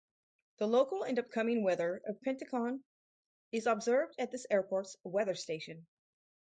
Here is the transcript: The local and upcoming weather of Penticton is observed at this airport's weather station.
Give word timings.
The 0.57 0.65
local 0.65 1.03
and 1.03 1.19
upcoming 1.19 1.61
weather 1.61 2.01
of 2.07 2.19
Penticton 2.23 2.81
is 3.51 3.67
observed 3.67 4.15
at 4.17 4.31
this 4.31 4.47
airport's 4.49 4.97
weather 5.03 5.35
station. 5.35 5.85